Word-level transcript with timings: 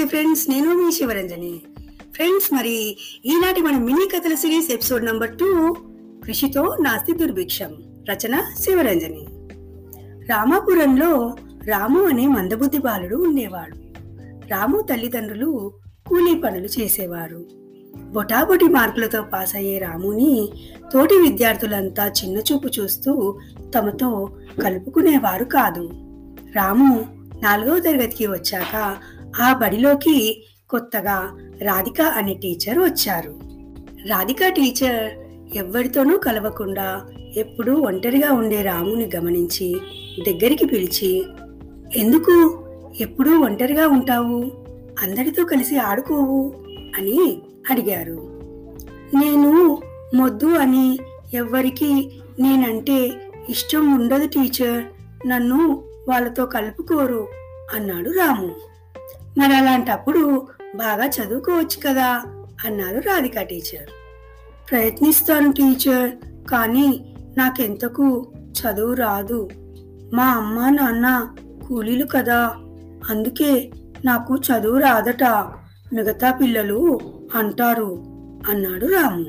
నమస్తే 0.00 0.18
ఫ్రెండ్స్ 0.18 0.50
నేను 0.50 0.74
మీ 0.74 0.92
శివరంజని. 0.92 1.60
ఫ్రెండ్స్ 2.14 2.54
మరి 2.54 2.96
ఈనాటి 3.26 3.60
మన 3.60 3.78
మినీ 3.78 4.08
కథల 4.08 4.34
సిరీస్ 4.34 4.70
ఎపిసోడ్ 4.70 5.04
నంబర్ 5.04 5.38
టూ 5.38 5.76
కృషితో 6.24 6.76
నాస్తి 6.80 7.12
దుర్భిక్షం 7.12 7.72
రచన 8.10 8.42
శివరంజని. 8.58 9.26
రామాపురంలో 10.30 11.34
రాము 11.64 12.02
అనే 12.02 12.26
మందబుద్ధి 12.26 12.78
బాలుడు 12.78 13.16
ఉండేవాడు. 13.16 13.76
రాము 14.48 14.80
తల్లిదండ్రులు 14.80 15.72
కూలీ 16.06 16.34
పనులు 16.34 16.80
చేసేవారు. 16.80 17.46
బొటాబొటి 18.10 18.64
మార్కులతో 18.64 19.22
పాస్ 19.22 19.56
అయ్యే 19.56 19.78
రాముని 19.78 20.48
తోటి 20.92 21.14
విద్యార్థులంతా 21.14 22.06
చిన్నచూపు 22.06 22.68
చూస్తూ 22.80 23.38
తమతో 23.74 24.36
కలుపుకునేవారు 24.62 25.44
కాదు. 25.44 25.90
రాము 26.56 27.20
నాలుగవ 27.42 27.78
తరగతికి 27.78 28.26
వచ్చాక 28.26 28.96
ఆ 29.40 29.52
బడిలోకి 29.52 30.46
కొత్తగా 30.70 31.38
రాధిక 31.62 32.00
అనే 32.00 32.34
టీచర్ 32.34 32.78
వచ్చారు. 32.78 33.40
రాధిక 34.08 34.48
టీచర్ 34.48 35.12
ఎవరితోనూ 35.56 36.18
కలవకుండా 36.18 37.06
ఎప్పుడూ 37.36 37.74
ఒంటరిగా 37.74 38.32
ఉండే 38.32 38.62
రాముని 38.62 39.10
గమనించి 39.16 39.80
దగ్గరికి 40.28 40.66
పిలిచి 40.66 41.26
ఎందుకు? 41.96 42.64
ఎప్పుడూ 43.00 43.40
ఒంటరిగా 43.40 43.88
ఉంటావు? 43.88 44.44
అందరితో 45.02 45.44
కలిసి 45.44 45.78
ఆడుకోవు? 45.78 46.54
అని 46.98 47.42
అడిగారు. 47.70 48.40
నేను 49.14 49.78
మొద్దు 50.14 50.46
అని 50.46 50.98
ఎవ్వరికి 51.34 52.20
నేనంటే 52.40 53.12
ఇష్టం 53.48 54.00
ఉండదు 54.00 54.28
టీచర్. 54.28 54.84
నన్ను 55.28 55.84
వాళ్ళతో 56.08 56.46
కలుపుకోరు 56.46 57.28
అన్నాడు 57.74 58.10
రాము. 58.10 58.50
మరి 59.38 59.54
అలాంటప్పుడు 59.54 60.46
బాగా 60.76 61.06
చదువుకోవచ్చు 61.06 61.88
కదా 61.88 62.22
అన్నారు 62.64 62.98
రాధిక 62.98 63.42
టీచర్. 63.42 63.88
ప్రయత్నిస్తాను 64.70 65.52
టీచర్ 65.52 66.10
కానీ 66.50 67.16
నాకెంతకు 67.38 68.32
చదువు 68.50 68.94
రాదు. 68.94 69.48
మా 70.14 70.24
అమ్మ 70.24 70.68
నాన్న 70.68 71.34
కూలీలు 71.68 72.06
కదా 72.06 72.56
అందుకే 73.10 73.70
నాకు 74.04 74.36
చదువు 74.36 74.78
రాదట 74.78 75.24
మిగతా 75.92 76.30
పిల్లలు 76.30 76.98
అంటారు 77.34 78.04
అన్నాడు 78.48 78.86
రాము. 78.86 79.24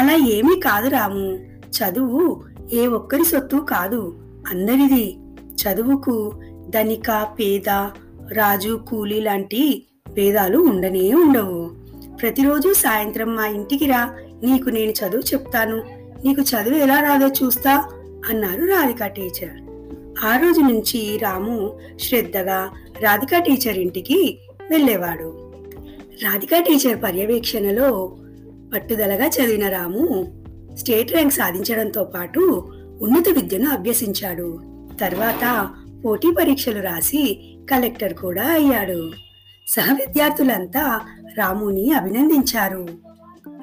అలా 0.00 0.26
ఏమీ 0.26 0.60
కాదు 0.60 0.88
రాము 0.88 1.34
చదువు 1.70 2.44
ఏ 2.72 2.86
ఒక్కరి 2.86 3.24
సొత్తు 3.24 3.56
కాదు 3.56 4.18
అందరిది. 4.48 5.18
చదువుకు 5.62 6.42
ధనిక 6.68 7.28
పేద 7.38 7.88
రాజు 8.32 8.80
కూలీ 8.88 9.20
లాంటి 9.20 9.86
భేదాలు 10.12 10.58
ఉండనే 10.58 11.14
ఉండవు. 11.14 11.70
ప్రతిరోజు 12.16 12.72
సాయంత్రం 12.72 13.36
మా 13.36 13.46
ఇంటికి 13.46 13.86
రా. 13.86 14.16
నీకు 14.42 14.68
నేను 14.68 14.90
చదువు 14.90 15.20
చెప్తాను. 15.20 15.76
నీకు 16.24 16.40
చదువు 16.40 16.74
ఎలా 16.74 17.00
రాదో 17.00 17.28
చూస్తా 17.28 17.76
అన్నారు 18.28 18.64
రాధిక 18.64 19.06
టీచర్. 19.06 19.60
ఆ 20.24 20.36
రోజు 20.36 20.60
నుంచి 20.60 21.18
రాము 21.22 21.78
శ్రద్ధగా 22.00 22.70
రాధిక 23.00 23.38
టీచర్ 23.38 23.78
ఇంటికి 23.78 24.38
వెళ్ళేవాడు. 24.70 25.52
రాధిక 26.24 26.50
టీచర్ 26.58 27.02
పర్యవేక్షణలో 27.02 28.16
పట్టుదలగా 28.74 29.26
చదివిన 29.26 29.68
రాము 29.68 30.34
స్టేట్ 30.78 31.12
ర్యాంక్ 31.12 31.34
సాధించడంతో 31.34 32.04
పాటు 32.04 32.68
ఉన్నత 33.02 33.28
విద్యను 33.28 33.70
అభ్యసించాడు. 33.70 34.60
తర్వాత 35.00 35.68
పోటీ 36.04 36.30
పరీక్షలు 36.30 36.82
రాసి 36.82 37.56
కలెక్టర్ 37.70 38.14
కూడా 38.14 38.42
అయ్యాడు. 38.42 39.10
సహ 39.68 39.92
విద్యార్థులంతా 39.92 41.00
రాముని 41.38 41.92
అభినందించారు. 41.92 42.88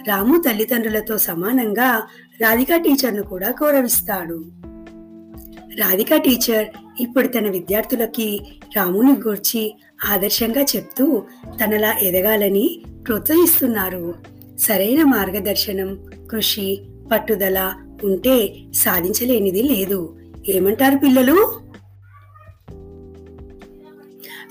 రాము 0.08 0.42
తల్లిదండ్రులతో 0.42 1.18
సమానంగా 1.18 2.04
రాధిక 2.42 2.76
టీచర్ను 2.76 3.24
కూడా 3.24 3.50
గౌరవిస్తాడు. 3.50 4.46
రాధిక 5.80 6.16
టీచర్ 6.16 6.68
ఇప్పుడు 7.00 7.28
తన 7.28 7.50
విద్యార్థులకి 7.50 8.42
రాముని 8.76 9.12
గూర్చి 9.12 9.76
ఆదర్శంగా 10.10 10.62
చెప్తూ 10.62 11.24
తనలా 11.64 11.94
ఎదగాలని 12.02 12.82
ప్రోత్సహిస్తున్నారు. 13.08 14.16
సరైన 14.60 15.04
మార్గదర్శనం 15.04 16.06
కృషి 16.32 16.82
పట్టుదల 17.12 17.74
ఉంటే 18.04 18.56
సాధించలేనిది 18.74 19.64
లేదు. 19.64 20.18
ఏమంటారు 20.50 20.98
పిల్లలు? 20.98 21.67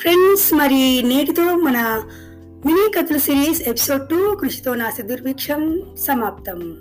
ఫ్రెండ్స్ 0.07 0.55
మరి 0.55 1.03
నేటితో 1.03 1.43
మన 1.43 2.03
మినీ 2.67 2.93
కథల 2.93 3.17
సిరీస్ 3.17 3.63
ఎపిసోడ్ 3.63 4.09
టూ 4.09 4.35
కృషితో 4.35 4.75
నా 4.75 4.91
సిద్దుర్భిక్షం 4.91 5.83
సమాప్తం. 6.01 6.77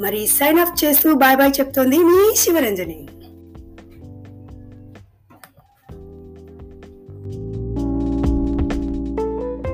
మరి 0.00 0.26
సైన్ 0.26 0.58
ఆఫ్ 0.58 0.84
చేస్తూ 0.84 1.14
బాయ్ 1.14 1.36
బాయ్ 1.36 1.52
చెప్తోంది 1.60 1.98
మీ 1.98 2.34
శివరంజని. 2.36 3.08